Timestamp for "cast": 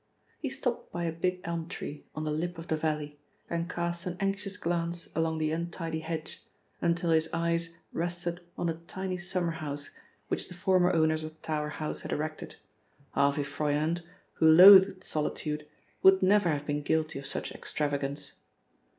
3.69-4.07